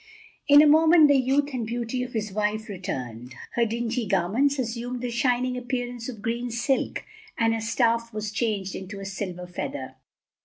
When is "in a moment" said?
0.47-1.07